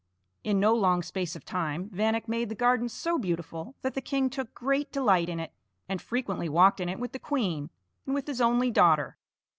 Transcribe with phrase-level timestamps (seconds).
[0.43, 4.31] In no long space of time Vanek made the garden so beautiful that the king
[4.31, 5.53] took great delight in it,
[5.87, 7.69] and frequently walked in it with the queen
[8.07, 9.17] and with his only daughter.